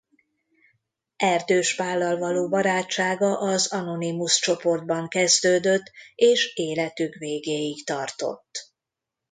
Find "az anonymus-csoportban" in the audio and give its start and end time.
3.39-5.07